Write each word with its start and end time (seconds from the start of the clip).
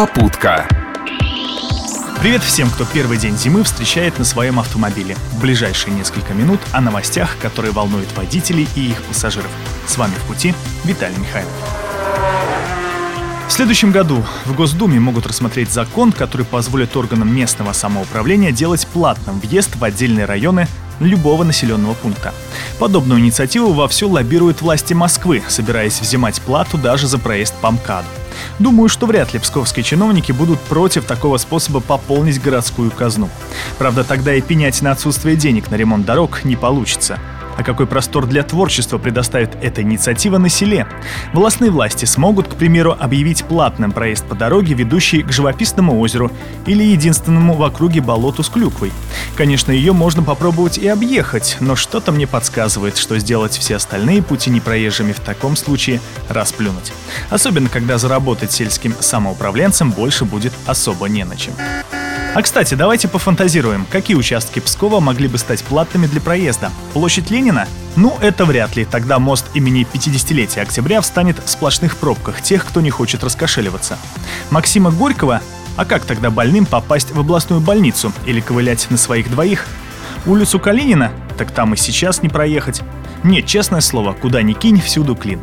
Попутка. 0.00 0.66
Привет 2.20 2.42
всем, 2.42 2.70
кто 2.70 2.86
первый 2.86 3.18
день 3.18 3.36
зимы 3.36 3.62
встречает 3.64 4.18
на 4.18 4.24
своем 4.24 4.58
автомобиле. 4.58 5.14
В 5.32 5.42
ближайшие 5.42 5.94
несколько 5.94 6.32
минут 6.32 6.58
о 6.72 6.80
новостях, 6.80 7.36
которые 7.38 7.72
волнуют 7.72 8.10
водителей 8.16 8.66
и 8.76 8.92
их 8.92 9.02
пассажиров. 9.02 9.50
С 9.86 9.98
вами 9.98 10.14
в 10.14 10.22
пути 10.26 10.54
Виталий 10.84 11.18
Михайлов. 11.18 11.52
В 13.46 13.52
следующем 13.52 13.92
году 13.92 14.24
в 14.46 14.54
Госдуме 14.54 14.98
могут 14.98 15.26
рассмотреть 15.26 15.70
закон, 15.70 16.12
который 16.12 16.46
позволит 16.46 16.96
органам 16.96 17.36
местного 17.36 17.74
самоуправления 17.74 18.52
делать 18.52 18.86
платным 18.86 19.38
въезд 19.38 19.76
в 19.76 19.84
отдельные 19.84 20.24
районы 20.24 20.66
любого 21.00 21.44
населенного 21.44 21.94
пункта. 21.94 22.32
Подобную 22.78 23.20
инициативу 23.20 23.72
вовсю 23.72 24.08
лоббируют 24.08 24.62
власти 24.62 24.94
Москвы, 24.94 25.42
собираясь 25.48 26.00
взимать 26.00 26.40
плату 26.42 26.78
даже 26.78 27.06
за 27.06 27.18
проезд 27.18 27.54
по 27.60 27.70
МКАДу. 27.70 28.06
Думаю, 28.58 28.88
что 28.88 29.06
вряд 29.06 29.32
ли 29.32 29.40
псковские 29.40 29.82
чиновники 29.82 30.32
будут 30.32 30.60
против 30.60 31.04
такого 31.04 31.36
способа 31.36 31.80
пополнить 31.80 32.40
городскую 32.40 32.90
казну. 32.90 33.28
Правда, 33.78 34.04
тогда 34.04 34.34
и 34.34 34.40
пенять 34.40 34.80
на 34.82 34.92
отсутствие 34.92 35.36
денег 35.36 35.70
на 35.70 35.76
ремонт 35.76 36.06
дорог 36.06 36.44
не 36.44 36.56
получится. 36.56 37.18
А 37.56 37.62
какой 37.62 37.86
простор 37.86 38.26
для 38.26 38.42
творчества 38.42 38.98
предоставит 38.98 39.56
эта 39.62 39.82
инициатива 39.82 40.38
на 40.38 40.48
селе? 40.48 40.86
Властные 41.32 41.70
власти 41.70 42.04
смогут, 42.04 42.48
к 42.48 42.54
примеру, 42.54 42.96
объявить 42.98 43.44
платным 43.44 43.92
проезд 43.92 44.24
по 44.26 44.34
дороге, 44.34 44.74
ведущей 44.74 45.22
к 45.22 45.32
живописному 45.32 45.98
озеру 46.00 46.30
или 46.66 46.82
единственному 46.82 47.54
в 47.54 47.62
округе 47.62 48.00
болоту 48.00 48.42
с 48.42 48.48
клюквой. 48.48 48.92
Конечно, 49.36 49.72
ее 49.72 49.92
можно 49.92 50.22
попробовать 50.22 50.78
и 50.78 50.88
объехать, 50.88 51.56
но 51.60 51.76
что-то 51.76 52.12
мне 52.12 52.26
подсказывает, 52.26 52.96
что 52.96 53.18
сделать 53.18 53.56
все 53.56 53.76
остальные 53.76 54.22
пути 54.22 54.50
непроезжими 54.50 55.12
в 55.12 55.20
таком 55.20 55.56
случае 55.56 56.00
расплюнуть. 56.28 56.92
Особенно, 57.30 57.68
когда 57.68 57.98
заработать 57.98 58.52
сельским 58.52 58.94
самоуправленцем 58.98 59.90
больше 59.90 60.24
будет 60.24 60.52
особо 60.66 61.08
не 61.08 61.24
на 61.24 61.36
чем. 61.36 61.54
А 62.32 62.42
кстати, 62.42 62.74
давайте 62.74 63.08
пофантазируем, 63.08 63.84
какие 63.90 64.16
участки 64.16 64.60
Пскова 64.60 65.00
могли 65.00 65.26
бы 65.26 65.36
стать 65.36 65.64
платными 65.64 66.06
для 66.06 66.20
проезда? 66.20 66.70
Площадь 66.92 67.28
Ленина? 67.28 67.66
Ну, 67.96 68.16
это 68.20 68.44
вряд 68.44 68.76
ли. 68.76 68.84
Тогда 68.84 69.18
мост 69.18 69.46
имени 69.54 69.84
50-летия 69.92 70.62
октября 70.62 71.00
встанет 71.00 71.38
в 71.44 71.50
сплошных 71.50 71.96
пробках 71.96 72.40
тех, 72.40 72.64
кто 72.64 72.80
не 72.80 72.90
хочет 72.90 73.24
раскошеливаться. 73.24 73.98
Максима 74.50 74.92
Горького? 74.92 75.40
А 75.76 75.84
как 75.84 76.04
тогда 76.04 76.30
больным 76.30 76.66
попасть 76.66 77.10
в 77.10 77.18
областную 77.18 77.60
больницу 77.60 78.12
или 78.26 78.40
ковылять 78.40 78.86
на 78.90 78.96
своих 78.96 79.28
двоих? 79.28 79.66
Улицу 80.24 80.60
Калинина? 80.60 81.10
Так 81.40 81.52
там 81.52 81.72
и 81.72 81.76
сейчас 81.78 82.22
не 82.22 82.28
проехать. 82.28 82.82
Нет, 83.24 83.46
честное 83.46 83.80
слово, 83.80 84.12
куда 84.12 84.42
ни 84.42 84.52
кинь, 84.52 84.78
всюду 84.78 85.16
клин. 85.16 85.40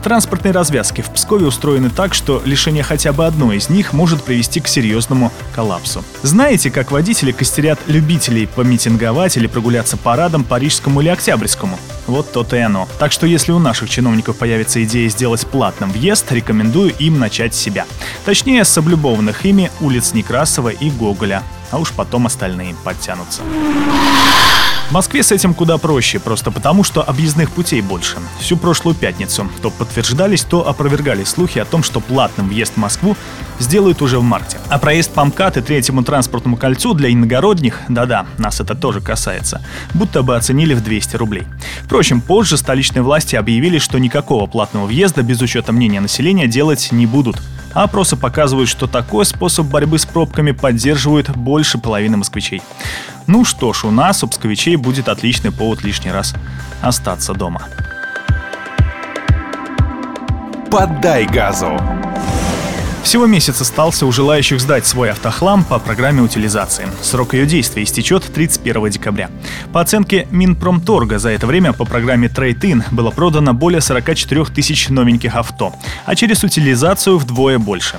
Транспортные 0.00 0.52
развязки 0.52 1.00
в 1.00 1.10
Пскове 1.10 1.46
устроены 1.46 1.90
так, 1.90 2.14
что 2.14 2.40
лишение 2.44 2.84
хотя 2.84 3.12
бы 3.12 3.26
одной 3.26 3.56
из 3.56 3.68
них 3.68 3.92
может 3.92 4.22
привести 4.22 4.60
к 4.60 4.68
серьезному 4.68 5.32
коллапсу. 5.52 6.04
Знаете, 6.22 6.70
как 6.70 6.92
водители 6.92 7.32
костерят 7.32 7.80
любителей 7.88 8.46
помитинговать 8.46 9.36
или 9.36 9.48
прогуляться 9.48 9.96
парадом 9.96 10.44
Парижскому 10.44 11.00
или 11.00 11.08
Октябрьскому? 11.08 11.80
Вот 12.06 12.30
то-то 12.30 12.54
и 12.54 12.60
оно. 12.60 12.86
Так 13.00 13.10
что 13.10 13.26
если 13.26 13.50
у 13.50 13.58
наших 13.58 13.90
чиновников 13.90 14.36
появится 14.36 14.84
идея 14.84 15.08
сделать 15.08 15.44
платным 15.48 15.90
въезд, 15.90 16.30
рекомендую 16.30 16.94
им 16.96 17.18
начать 17.18 17.56
с 17.56 17.58
себя. 17.58 17.86
Точнее, 18.24 18.64
с 18.64 18.78
облюбованных 18.78 19.44
ими 19.44 19.72
улиц 19.80 20.14
Некрасова 20.14 20.68
и 20.68 20.90
Гоголя. 20.90 21.42
А 21.70 21.78
уж 21.78 21.92
потом 21.92 22.26
остальные 22.26 22.74
подтянутся. 22.84 23.42
В 24.90 24.92
Москве 24.92 25.22
с 25.22 25.30
этим 25.30 25.54
куда 25.54 25.78
проще, 25.78 26.18
просто 26.18 26.50
потому, 26.50 26.82
что 26.82 27.08
объездных 27.08 27.52
путей 27.52 27.80
больше. 27.80 28.16
Всю 28.40 28.56
прошлую 28.56 28.96
пятницу 28.96 29.48
то 29.62 29.70
подтверждались, 29.70 30.42
то 30.42 30.66
опровергались 30.66 31.28
слухи 31.28 31.60
о 31.60 31.64
том, 31.64 31.84
что 31.84 32.00
платным 32.00 32.48
въезд 32.48 32.72
в 32.74 32.76
Москву 32.78 33.16
сделают 33.60 34.02
уже 34.02 34.18
в 34.18 34.24
марте. 34.24 34.58
А 34.68 34.80
проезд 34.80 35.12
по 35.12 35.24
МКАД 35.24 35.58
и 35.58 35.60
третьему 35.60 36.02
транспортному 36.02 36.56
кольцу 36.56 36.94
для 36.94 37.12
иногородних, 37.12 37.82
да-да, 37.88 38.26
нас 38.36 38.58
это 38.60 38.74
тоже 38.74 39.00
касается, 39.00 39.62
будто 39.94 40.24
бы 40.24 40.34
оценили 40.34 40.74
в 40.74 40.82
200 40.82 41.14
рублей. 41.14 41.44
Впрочем, 41.84 42.20
позже 42.20 42.56
столичные 42.56 43.02
власти 43.02 43.36
объявили, 43.36 43.78
что 43.78 43.96
никакого 43.98 44.46
платного 44.46 44.86
въезда 44.86 45.22
без 45.22 45.40
учета 45.40 45.70
мнения 45.70 46.00
населения 46.00 46.48
делать 46.48 46.88
не 46.90 47.06
будут. 47.06 47.36
А 47.72 47.84
опросы 47.84 48.16
показывают, 48.16 48.68
что 48.68 48.86
такой 48.86 49.24
способ 49.24 49.66
борьбы 49.66 49.98
с 49.98 50.04
пробками 50.04 50.50
поддерживают 50.50 51.30
больше 51.30 51.78
половины 51.78 52.16
москвичей. 52.16 52.62
Ну 53.26 53.44
что 53.44 53.72
ж, 53.72 53.84
у 53.84 53.90
нас, 53.90 54.24
у 54.24 54.28
псковичей, 54.28 54.76
будет 54.76 55.08
отличный 55.08 55.52
повод 55.52 55.82
лишний 55.82 56.10
раз 56.10 56.34
остаться 56.82 57.32
дома. 57.32 57.62
Поддай 60.70 61.26
газу. 61.26 61.80
Всего 63.02 63.26
месяц 63.26 63.60
остался 63.60 64.06
у 64.06 64.12
желающих 64.12 64.60
сдать 64.60 64.86
свой 64.86 65.10
автохлам 65.10 65.64
по 65.64 65.78
программе 65.78 66.20
утилизации. 66.22 66.86
Срок 67.02 67.34
ее 67.34 67.46
действия 67.46 67.82
истечет 67.82 68.22
31 68.32 68.90
декабря. 68.90 69.30
По 69.72 69.80
оценке 69.80 70.28
Минпромторга 70.30 71.18
за 71.18 71.30
это 71.30 71.46
время 71.46 71.72
по 71.72 71.84
программе 71.84 72.28
Trade-in 72.28 72.84
было 72.90 73.10
продано 73.10 73.54
более 73.54 73.80
44 73.80 74.44
тысяч 74.46 74.90
новеньких 74.90 75.34
авто, 75.34 75.74
а 76.04 76.14
через 76.14 76.44
утилизацию 76.44 77.18
вдвое 77.18 77.58
больше. 77.58 77.98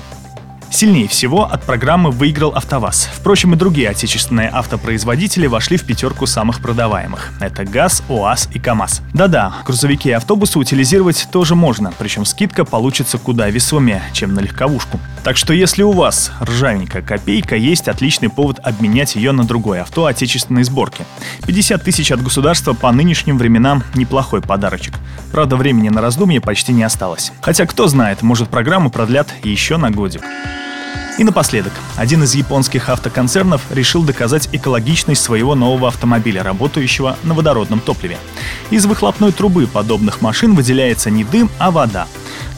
Сильнее 0.71 1.09
всего 1.09 1.43
от 1.43 1.65
программы 1.65 2.11
выиграл 2.11 2.55
АвтоВАЗ. 2.55 3.09
Впрочем, 3.13 3.53
и 3.53 3.57
другие 3.57 3.89
отечественные 3.89 4.49
автопроизводители 4.51 5.45
вошли 5.45 5.75
в 5.75 5.83
пятерку 5.83 6.25
самых 6.25 6.61
продаваемых. 6.61 7.33
Это 7.41 7.65
ГАЗ, 7.65 8.03
УАЗ 8.07 8.47
и 8.53 8.59
КАМАЗ. 8.59 9.01
Да-да, 9.13 9.53
грузовики 9.65 10.09
и 10.09 10.13
автобусы 10.13 10.57
утилизировать 10.57 11.27
тоже 11.29 11.55
можно, 11.55 11.91
причем 11.99 12.23
скидка 12.23 12.63
получится 12.63 13.17
куда 13.17 13.49
весомее, 13.49 14.01
чем 14.13 14.33
на 14.33 14.39
легковушку. 14.39 14.97
Так 15.25 15.35
что 15.35 15.53
если 15.53 15.83
у 15.83 15.91
вас 15.91 16.31
ржавенькая 16.41 17.01
копейка, 17.01 17.57
есть 17.57 17.89
отличный 17.89 18.29
повод 18.29 18.59
обменять 18.63 19.15
ее 19.15 19.33
на 19.33 19.43
другое 19.43 19.81
авто 19.81 20.05
отечественной 20.05 20.63
сборки. 20.63 21.05
50 21.45 21.83
тысяч 21.83 22.13
от 22.13 22.23
государства 22.23 22.71
по 22.73 22.89
нынешним 22.93 23.37
временам 23.37 23.83
неплохой 23.93 24.41
подарочек. 24.41 24.95
Правда, 25.33 25.57
времени 25.57 25.89
на 25.89 25.99
раздумье 25.99 26.39
почти 26.39 26.71
не 26.71 26.83
осталось. 26.83 27.33
Хотя, 27.41 27.65
кто 27.65 27.87
знает, 27.87 28.21
может 28.21 28.47
программу 28.47 28.89
продлят 28.89 29.27
еще 29.43 29.75
на 29.75 29.91
годик. 29.91 30.23
И 31.17 31.23
напоследок, 31.23 31.73
один 31.97 32.23
из 32.23 32.33
японских 32.35 32.89
автоконцернов 32.89 33.61
решил 33.69 34.03
доказать 34.03 34.49
экологичность 34.53 35.21
своего 35.21 35.55
нового 35.55 35.89
автомобиля, 35.89 36.41
работающего 36.41 37.17
на 37.23 37.33
водородном 37.33 37.79
топливе. 37.79 38.17
Из 38.69 38.85
выхлопной 38.85 39.31
трубы 39.31 39.67
подобных 39.67 40.21
машин 40.21 40.55
выделяется 40.55 41.09
не 41.09 41.23
дым, 41.23 41.49
а 41.59 41.69
вода. 41.69 42.07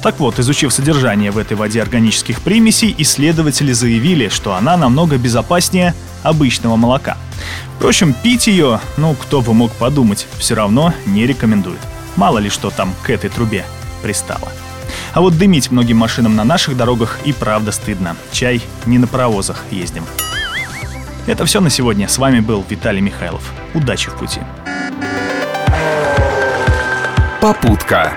Так 0.02 0.20
вот, 0.20 0.40
изучив 0.40 0.72
содержание 0.72 1.32
в 1.32 1.38
этой 1.38 1.58
воде 1.58 1.82
органических 1.82 2.42
примесей, 2.42 2.94
исследователи 2.98 3.74
заявили, 3.74 4.30
что 4.30 4.54
она 4.54 4.78
намного 4.78 5.18
безопаснее 5.18 5.94
обычного 6.22 6.76
молока. 6.76 7.18
Впрочем, 7.78 8.14
пить 8.14 8.48
ее, 8.48 8.80
ну, 8.98 9.16
кто 9.16 9.42
бы 9.42 9.54
мог 9.54 9.72
подумать, 9.74 10.28
все 10.38 10.56
равно 10.56 10.94
не 11.06 11.26
рекомендует. 11.26 11.80
Мало 12.16 12.38
ли 12.38 12.50
что 12.50 12.70
там 12.70 12.94
к 13.02 13.10
этой 13.10 13.30
трубе 13.30 13.66
пристало. 14.02 14.50
А 15.14 15.22
вот 15.22 15.38
дымить 15.38 15.70
многим 15.70 15.98
машинам 15.98 16.36
на 16.36 16.44
наших 16.44 16.76
дорогах 16.76 17.20
и 17.24 17.34
правда 17.34 17.72
стыдно. 17.72 18.16
Чай 18.32 18.62
не 18.88 18.98
на 18.98 19.08
паровозах 19.08 19.64
ездим. 19.70 20.06
Это 21.28 21.46
все 21.46 21.62
на 21.62 21.70
сегодня. 21.70 22.08
С 22.08 22.18
вами 22.18 22.40
был 22.40 22.66
Виталий 22.68 23.02
Михайлов. 23.02 23.54
Удачи 23.76 24.10
в 24.10 24.16
пути. 24.16 24.42
Попутка. 27.40 28.14